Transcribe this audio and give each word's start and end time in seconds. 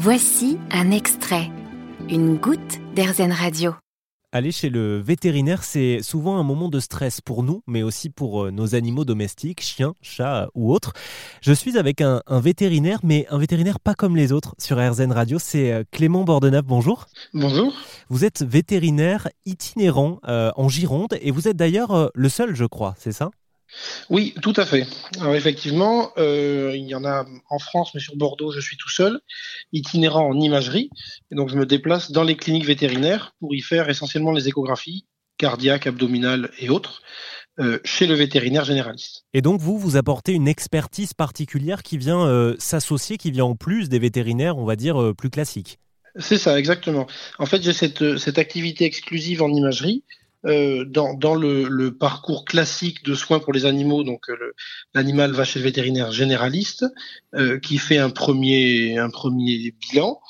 Voici 0.00 0.58
un 0.70 0.92
extrait, 0.92 1.50
une 2.08 2.36
goutte 2.36 2.78
d'Airzen 2.94 3.32
Radio. 3.32 3.74
Aller 4.30 4.52
chez 4.52 4.68
le 4.68 5.00
vétérinaire, 5.00 5.64
c'est 5.64 6.02
souvent 6.02 6.36
un 6.38 6.44
moment 6.44 6.68
de 6.68 6.78
stress 6.78 7.20
pour 7.20 7.42
nous, 7.42 7.64
mais 7.66 7.82
aussi 7.82 8.08
pour 8.08 8.44
euh, 8.44 8.50
nos 8.52 8.76
animaux 8.76 9.04
domestiques, 9.04 9.60
chiens, 9.60 9.94
chats 10.00 10.50
ou 10.54 10.72
autres. 10.72 10.92
Je 11.42 11.52
suis 11.52 11.76
avec 11.76 12.00
un, 12.00 12.22
vétérinaire, 12.28 13.00
mais 13.02 13.26
un 13.30 13.38
vétérinaire 13.38 13.80
pas 13.80 13.94
comme 13.94 14.14
les 14.14 14.30
autres 14.30 14.54
sur 14.56 14.76
RZN 14.76 15.10
Radio. 15.10 15.40
C'est 15.40 15.72
euh, 15.72 15.82
Clément 15.90 16.22
Bordenave. 16.22 16.64
Bonjour. 16.64 17.06
Bonjour. 17.34 17.74
Vous 18.08 18.24
êtes 18.24 18.44
vétérinaire 18.44 19.26
itinérant 19.46 20.20
euh, 20.28 20.52
en 20.54 20.68
Gironde 20.68 21.18
et 21.20 21.32
vous 21.32 21.48
êtes 21.48 21.56
d'ailleurs 21.56 22.12
le 22.14 22.28
seul, 22.28 22.54
je 22.54 22.66
crois, 22.66 22.94
c'est 22.98 23.10
ça? 23.10 23.30
Oui, 24.10 24.34
tout 24.42 24.54
à 24.56 24.64
fait. 24.64 24.86
Alors 25.20 25.34
effectivement, 25.34 26.12
euh, 26.18 26.72
il 26.74 26.86
y 26.86 26.94
en 26.94 27.04
a 27.04 27.26
en 27.50 27.58
France, 27.58 27.92
mais 27.94 28.00
sur 28.00 28.16
Bordeaux, 28.16 28.52
je 28.52 28.60
suis 28.60 28.76
tout 28.76 28.90
seul, 28.90 29.20
itinérant 29.72 30.28
en 30.28 30.38
imagerie. 30.38 30.90
Et 31.30 31.34
donc 31.34 31.50
je 31.50 31.56
me 31.56 31.66
déplace 31.66 32.10
dans 32.10 32.24
les 32.24 32.36
cliniques 32.36 32.64
vétérinaires 32.64 33.34
pour 33.40 33.54
y 33.54 33.60
faire 33.60 33.88
essentiellement 33.88 34.32
les 34.32 34.48
échographies 34.48 35.06
cardiaques, 35.36 35.86
abdominales 35.86 36.50
et 36.58 36.68
autres. 36.68 37.02
Euh, 37.60 37.80
chez 37.84 38.06
le 38.06 38.14
vétérinaire 38.14 38.64
généraliste. 38.64 39.24
Et 39.34 39.42
donc 39.42 39.60
vous, 39.60 39.76
vous 39.76 39.96
apportez 39.96 40.30
une 40.32 40.46
expertise 40.46 41.12
particulière 41.12 41.82
qui 41.82 41.98
vient 41.98 42.24
euh, 42.24 42.54
s'associer, 42.60 43.16
qui 43.16 43.32
vient 43.32 43.46
en 43.46 43.56
plus 43.56 43.88
des 43.88 43.98
vétérinaires, 43.98 44.58
on 44.58 44.64
va 44.64 44.76
dire, 44.76 45.12
plus 45.18 45.28
classiques. 45.28 45.80
C'est 46.20 46.38
ça, 46.38 46.56
exactement. 46.56 47.08
En 47.40 47.46
fait, 47.46 47.60
j'ai 47.60 47.72
cette, 47.72 48.16
cette 48.16 48.38
activité 48.38 48.84
exclusive 48.84 49.42
en 49.42 49.48
imagerie 49.48 50.04
euh, 50.46 50.84
dans, 50.84 51.34
le, 51.34 51.90
parcours 51.90 52.44
classique 52.44 53.04
de 53.04 53.14
soins 53.14 53.40
pour 53.40 53.52
les 53.52 53.66
animaux, 53.66 54.04
donc 54.04 54.30
euh, 54.30 54.54
l'animal 54.94 55.32
va 55.32 55.44
chez 55.44 55.58
le 55.58 55.64
vétérinaire 55.64 56.12
généraliste 56.12 56.84
euh, 57.34 57.58
qui 57.58 57.78
fait 57.78 57.98
un 57.98 58.10
premier, 58.10 58.96
bilan. 59.80 60.20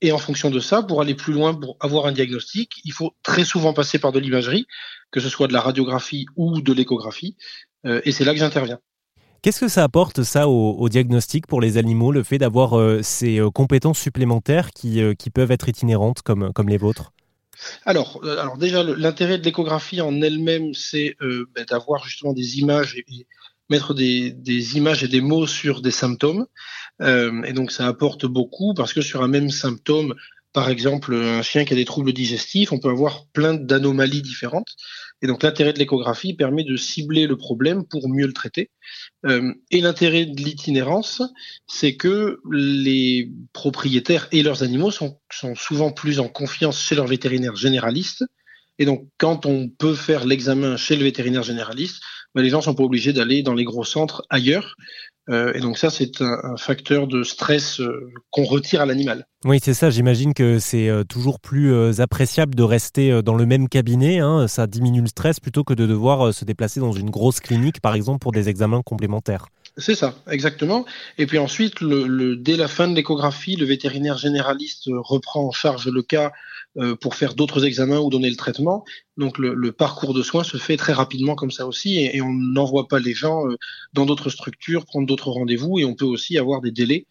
Et 0.00 0.12
en 0.12 0.18
fonction 0.18 0.50
de 0.50 0.60
ça, 0.60 0.82
pour 0.82 1.00
aller 1.00 1.14
plus 1.14 1.32
loin, 1.32 1.54
pour 1.54 1.76
avoir 1.80 2.06
un 2.06 2.12
diagnostic, 2.12 2.80
il 2.84 2.92
faut 2.92 3.12
très 3.22 3.44
souvent 3.44 3.72
passer 3.72 3.98
par 3.98 4.12
de 4.12 4.20
l'imagerie, 4.20 4.66
que 5.10 5.20
ce 5.20 5.28
soit 5.28 5.48
de 5.48 5.52
la 5.52 5.60
radiographie 5.60 6.26
ou 6.36 6.60
de 6.60 6.72
l'échographie. 6.72 7.36
Et 7.84 8.12
c'est 8.12 8.24
là 8.24 8.32
que 8.32 8.38
j'interviens. 8.38 8.78
Qu'est-ce 9.40 9.60
que 9.60 9.68
ça 9.68 9.82
apporte, 9.84 10.22
ça, 10.22 10.48
au, 10.48 10.88
diagnostic 10.88 11.46
pour 11.46 11.60
les 11.60 11.76
animaux, 11.76 12.10
le 12.10 12.22
fait 12.24 12.38
d'avoir 12.38 13.04
ces 13.04 13.40
compétences 13.54 13.98
supplémentaires 13.98 14.70
qui, 14.70 15.00
peuvent 15.32 15.52
être 15.52 15.68
itinérantes 15.68 16.22
comme 16.22 16.68
les 16.68 16.78
vôtres? 16.78 17.12
Alors, 17.84 18.20
euh, 18.24 18.38
alors 18.38 18.58
déjà, 18.58 18.82
l'intérêt 18.82 19.38
de 19.38 19.44
l'échographie 19.44 20.00
en 20.00 20.20
elle-même, 20.20 20.74
c'est 20.74 21.16
euh, 21.20 21.46
ben, 21.54 21.64
d'avoir 21.64 22.04
justement 22.04 22.32
des 22.32 22.58
images 22.58 22.96
et, 22.96 23.26
mettre 23.70 23.94
des, 23.94 24.76
images 24.76 25.02
et 25.02 25.08
des 25.08 25.20
mots 25.20 25.46
sur 25.46 25.80
des 25.80 25.90
symptômes. 25.90 26.46
Euh, 27.00 27.42
et 27.44 27.52
donc, 27.52 27.72
ça 27.72 27.86
apporte 27.86 28.26
beaucoup 28.26 28.74
parce 28.74 28.92
que 28.92 29.00
sur 29.00 29.22
un 29.22 29.28
même 29.28 29.50
symptôme, 29.50 30.14
par 30.52 30.68
exemple, 30.68 31.14
un 31.14 31.42
chien 31.42 31.64
qui 31.64 31.72
a 31.72 31.76
des 31.76 31.84
troubles 31.84 32.12
digestifs, 32.12 32.72
on 32.72 32.78
peut 32.78 32.90
avoir 32.90 33.26
plein 33.32 33.54
d'anomalies 33.54 34.22
différentes. 34.22 34.76
Et 35.22 35.26
donc 35.26 35.42
l'intérêt 35.42 35.72
de 35.72 35.78
l'échographie 35.78 36.34
permet 36.34 36.64
de 36.64 36.76
cibler 36.76 37.26
le 37.26 37.36
problème 37.36 37.86
pour 37.86 38.08
mieux 38.08 38.26
le 38.26 38.32
traiter. 38.32 38.70
Euh, 39.24 39.54
et 39.70 39.80
l'intérêt 39.80 40.26
de 40.26 40.42
l'itinérance, 40.42 41.22
c'est 41.66 41.96
que 41.96 42.40
les 42.50 43.30
propriétaires 43.52 44.28
et 44.32 44.42
leurs 44.42 44.62
animaux 44.62 44.90
sont, 44.90 45.18
souvent 45.54 45.92
plus 45.92 46.20
en 46.20 46.28
confiance 46.28 46.82
chez 46.82 46.96
leur 46.96 47.06
vétérinaire 47.06 47.56
généraliste. 47.56 48.24
Et 48.78 48.84
donc 48.84 49.08
quand 49.16 49.46
on 49.46 49.68
peut 49.68 49.94
faire 49.94 50.26
l'examen 50.26 50.76
chez 50.76 50.96
le 50.96 51.04
vétérinaire 51.04 51.44
généraliste, 51.44 52.02
ben, 52.34 52.42
les 52.42 52.50
gens 52.50 52.60
sont 52.60 52.74
pas 52.74 52.82
obligés 52.82 53.12
d'aller 53.12 53.42
dans 53.42 53.54
les 53.54 53.64
gros 53.64 53.84
centres 53.84 54.24
ailleurs. 54.28 54.76
Euh, 55.28 55.52
et 55.54 55.60
donc 55.60 55.78
ça, 55.78 55.90
c'est 55.90 56.20
un, 56.20 56.56
facteur 56.56 57.06
de 57.06 57.22
stress 57.22 57.80
euh, 57.80 58.10
qu'on 58.30 58.44
retire 58.44 58.80
à 58.80 58.86
l'animal. 58.86 59.26
Oui, 59.44 59.58
c'est 59.62 59.74
ça. 59.74 59.90
J'imagine 59.90 60.34
que 60.34 60.58
c'est 60.58 60.88
euh, 60.88 61.04
toujours 61.04 61.40
plus 61.40 62.00
appréciable 62.00 62.54
de 62.54 62.62
rester 62.62 63.22
dans 63.22 63.34
le 63.34 63.46
même 63.46 63.68
cabinet. 63.68 64.18
Hein. 64.18 64.48
Ça 64.48 64.66
diminue 64.66 65.00
le 65.00 65.06
stress 65.06 65.40
plutôt 65.40 65.64
que 65.64 65.74
de 65.74 65.86
devoir 65.86 66.34
se 66.34 66.44
déplacer 66.44 66.80
dans 66.80 66.92
une 66.92 67.10
grosse 67.10 67.40
clinique, 67.40 67.80
par 67.80 67.94
exemple, 67.94 68.18
pour 68.18 68.32
des 68.32 68.48
examens 68.48 68.82
complémentaires. 68.82 69.46
C'est 69.78 69.94
ça, 69.94 70.14
exactement. 70.30 70.84
Et 71.16 71.26
puis 71.26 71.38
ensuite, 71.38 71.80
le, 71.80 72.36
dès 72.36 72.56
la 72.56 72.68
fin 72.68 72.88
de 72.88 72.94
l'échographie, 72.94 73.56
le 73.56 73.64
vétérinaire 73.64 74.18
généraliste 74.18 74.90
reprend 74.92 75.46
en 75.46 75.52
charge 75.52 75.88
le 75.88 76.02
cas 76.02 76.30
euh, 76.76 76.94
pour 76.94 77.14
faire 77.14 77.34
d'autres 77.34 77.64
examens 77.64 77.98
ou 77.98 78.10
donner 78.10 78.28
le 78.28 78.36
traitement. 78.36 78.84
Donc 79.16 79.38
le, 79.38 79.72
parcours 79.72 80.12
de 80.12 80.22
soins 80.22 80.44
se 80.44 80.58
fait 80.58 80.76
très 80.76 80.92
rapidement 80.92 81.36
comme 81.36 81.50
ça 81.50 81.66
aussi, 81.66 81.98
et, 81.98 82.20
on 82.20 82.32
n'envoie 82.32 82.86
pas 82.86 82.98
les 82.98 83.14
gens 83.14 83.46
euh, 83.46 83.56
dans 83.94 84.04
d'autres 84.04 84.28
structures, 84.28 84.84
prendre 84.84 85.06
d'autres 85.06 85.30
rendez-vous, 85.30 85.78
et 85.78 85.84
on 85.86 85.94
peut 85.94 86.04
aussi 86.04 86.36
avoir 86.36 86.60
des 86.60 86.70
délais 86.70 87.06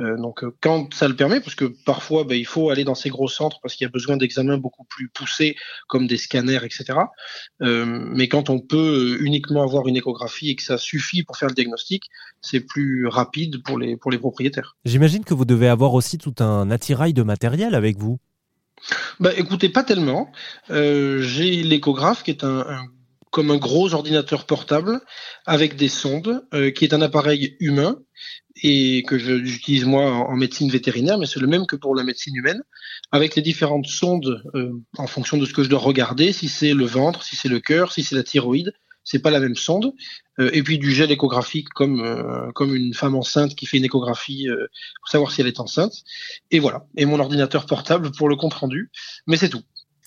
euh, 0.00 0.16
donc 0.16 0.42
euh, 0.42 0.54
quand 0.60 0.92
ça 0.92 1.06
le 1.06 1.14
permet, 1.14 1.40
parce 1.40 1.54
que 1.54 1.66
parfois 1.84 2.24
ben, 2.24 2.34
il 2.34 2.46
faut 2.46 2.70
aller 2.70 2.84
dans 2.84 2.96
ces 2.96 3.10
gros 3.10 3.28
centres 3.28 3.60
parce 3.62 3.74
qu'il 3.76 3.84
y 3.84 3.88
a 3.88 3.90
besoin 3.90 4.16
d'examens 4.16 4.58
beaucoup 4.58 4.84
plus 4.84 5.08
poussés 5.08 5.56
comme 5.86 6.06
des 6.06 6.16
scanners, 6.16 6.60
etc. 6.64 6.98
Euh, 7.62 7.84
mais 7.86 8.28
quand 8.28 8.50
on 8.50 8.58
peut 8.58 9.18
uniquement 9.20 9.62
avoir 9.62 9.86
une 9.86 9.96
échographie 9.96 10.50
et 10.50 10.56
que 10.56 10.62
ça 10.62 10.78
suffit 10.78 11.22
pour 11.22 11.36
faire 11.36 11.48
le 11.48 11.54
diagnostic, 11.54 12.04
c'est 12.40 12.60
plus 12.60 13.06
rapide 13.06 13.62
pour 13.62 13.78
les, 13.78 13.96
pour 13.96 14.10
les 14.10 14.18
propriétaires. 14.18 14.76
J'imagine 14.84 15.24
que 15.24 15.34
vous 15.34 15.44
devez 15.44 15.68
avoir 15.68 15.94
aussi 15.94 16.18
tout 16.18 16.34
un 16.40 16.70
attirail 16.70 17.12
de 17.12 17.22
matériel 17.22 17.74
avec 17.74 17.96
vous. 17.96 18.18
Bah, 19.20 19.30
écoutez, 19.36 19.68
pas 19.68 19.84
tellement. 19.84 20.30
J'ai 20.68 21.62
l'échographe 21.62 22.22
qui 22.24 22.32
est 22.32 22.44
un, 22.44 22.66
comme 23.34 23.50
un 23.50 23.56
gros 23.56 23.94
ordinateur 23.94 24.46
portable 24.46 25.00
avec 25.44 25.74
des 25.74 25.88
sondes, 25.88 26.46
qui 26.76 26.84
est 26.84 26.94
un 26.94 27.02
appareil 27.02 27.56
humain 27.58 27.98
et 28.62 29.02
que 29.02 29.18
j'utilise 29.18 29.84
moi 29.84 30.10
en, 30.10 30.36
médecine 30.36 30.70
vétérinaire, 30.70 31.18
mais 31.18 31.26
c'est 31.26 31.40
le 31.40 31.46
même 31.46 31.66
que 31.66 31.76
pour 31.76 31.94
la 31.94 32.04
médecine 32.04 32.36
humaine, 32.36 32.62
avec 33.10 33.34
les 33.34 33.42
différentes 33.42 33.86
sondes 33.86 34.42
euh, 34.54 34.72
en 34.96 35.06
fonction 35.06 35.36
de 35.36 35.44
ce 35.44 35.52
que 35.52 35.62
je 35.62 35.68
dois 35.68 35.80
regarder, 35.80 36.32
si 36.32 36.48
c'est 36.48 36.72
le 36.72 36.84
ventre, 36.84 37.22
si 37.22 37.36
c'est 37.36 37.48
le 37.48 37.60
cœur, 37.60 37.92
si 37.92 38.04
c'est 38.04 38.14
la 38.14 38.22
thyroïde, 38.22 38.72
c'est 39.02 39.18
pas 39.18 39.30
la 39.30 39.40
même 39.40 39.56
sonde, 39.56 39.92
euh, 40.38 40.50
et 40.52 40.62
puis 40.62 40.78
du 40.78 40.92
gel 40.92 41.10
échographique 41.10 41.68
comme 41.70 42.00
euh, 42.00 42.52
comme 42.52 42.74
une 42.74 42.94
femme 42.94 43.16
enceinte 43.16 43.54
qui 43.54 43.66
fait 43.66 43.76
une 43.76 43.84
échographie 43.84 44.46
pour 45.00 45.08
savoir 45.08 45.32
si 45.32 45.40
elle 45.40 45.48
est 45.48 45.60
enceinte, 45.60 46.04
et 46.50 46.60
voilà, 46.60 46.86
et 46.96 47.06
mon 47.06 47.18
ordinateur 47.18 47.66
portable 47.66 48.12
pour 48.12 48.28
le 48.28 48.36
compte 48.36 48.54
rendu, 48.54 48.90
mais 49.26 49.36
c'est 49.36 49.50
tout. 49.50 49.62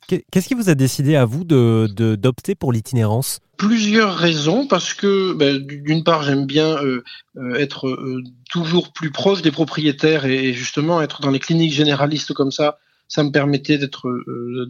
Qu'est-ce 0.08 0.48
qui 0.48 0.54
vous 0.54 0.70
a 0.70 0.76
décidé 0.76 1.16
à 1.16 1.26
vous 1.26 1.44
de 1.44 2.16
d'opter 2.16 2.56
pour 2.56 2.72
l'itinérance? 2.72 3.40
Plusieurs 3.58 4.16
raisons, 4.16 4.68
parce 4.68 4.94
que 4.94 5.34
ben, 5.34 5.58
d'une 5.58 6.04
part 6.04 6.22
j'aime 6.22 6.46
bien 6.46 6.78
euh, 6.78 7.04
euh, 7.38 7.56
être 7.56 7.88
euh, 7.88 8.24
toujours 8.52 8.94
plus 8.94 9.12
proche 9.12 9.42
des 9.42 9.52
propriétaires 9.52 10.26
et, 10.26 10.54
justement 10.54 11.02
être 11.02 11.22
dans 11.22 11.32
les 11.32 11.40
cliniques 11.40 11.74
généralistes 11.74 12.34
comme 12.34 12.52
ça, 12.52 12.78
ça 13.08 13.24
me 13.24 13.32
permettait 13.32 13.78
d'être 13.78 14.06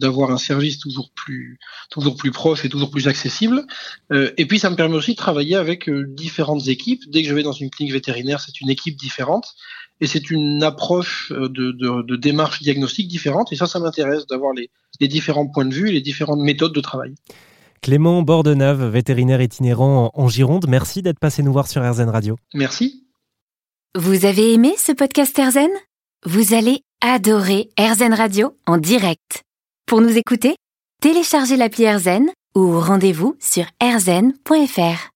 d'avoir 0.00 0.30
un 0.30 0.38
service 0.38 0.78
toujours 0.78 1.10
plus 1.12 1.58
toujours 1.90 2.16
plus 2.16 2.30
proche 2.30 2.64
et 2.64 2.68
toujours 2.68 2.90
plus 2.90 3.08
accessible. 3.08 3.66
et 4.12 4.46
puis 4.46 4.60
ça 4.60 4.70
me 4.70 4.76
permet 4.76 4.94
aussi 4.94 5.10
de 5.10 5.16
travailler 5.16 5.56
avec 5.56 5.90
différentes 5.90 6.68
équipes. 6.68 7.02
Dès 7.10 7.22
que 7.22 7.28
je 7.28 7.34
vais 7.34 7.42
dans 7.42 7.50
une 7.52 7.68
clinique 7.68 7.92
vétérinaire, 7.92 8.38
c'est 8.38 8.60
une 8.60 8.70
équipe 8.70 8.96
différente 8.96 9.56
et 10.00 10.06
c'est 10.06 10.30
une 10.30 10.62
approche 10.62 11.32
de, 11.32 11.46
de, 11.46 12.02
de 12.02 12.16
démarche 12.16 12.62
diagnostique 12.62 13.08
différente. 13.08 13.52
Et 13.52 13.56
ça, 13.56 13.66
ça 13.66 13.80
m'intéresse 13.80 14.26
d'avoir 14.26 14.52
les 14.52 14.70
les 15.00 15.08
différents 15.08 15.46
points 15.46 15.64
de 15.64 15.74
vue 15.74 15.88
et 15.88 15.92
les 15.92 16.00
différentes 16.00 16.40
méthodes 16.40 16.72
de 16.72 16.80
travail. 16.80 17.14
Clément 17.80 18.22
Bordenave, 18.22 18.84
vétérinaire 18.88 19.40
itinérant 19.40 20.10
en 20.12 20.28
Gironde, 20.28 20.66
merci 20.68 21.02
d'être 21.02 21.20
passé 21.20 21.42
nous 21.42 21.52
voir 21.52 21.68
sur 21.68 21.82
RZN 21.82 22.08
Radio. 22.08 22.36
Merci. 22.54 23.04
Vous 23.96 24.24
avez 24.24 24.52
aimé 24.52 24.74
ce 24.76 24.92
podcast 24.92 25.38
RZN 25.38 25.70
Vous 26.26 26.54
allez 26.54 26.82
adorer 27.00 27.70
RZN 27.78 28.14
Radio 28.14 28.56
en 28.66 28.78
direct. 28.78 29.42
Pour 29.86 30.00
nous 30.00 30.16
écouter, 30.18 30.56
téléchargez 31.00 31.56
l'appli 31.56 31.88
RZN 31.88 32.26
ou 32.56 32.80
rendez-vous 32.80 33.36
sur 33.38 33.64
rzn.fr. 33.80 35.06